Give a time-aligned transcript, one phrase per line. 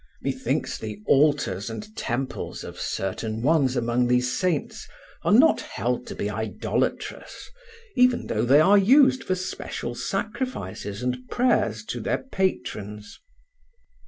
[0.23, 4.87] Methinks the altars and temples of certain ones among these saints
[5.21, 7.51] are not held to be idolatrous
[7.95, 13.19] even though they are used for special sacrifices and prayers to their patrons.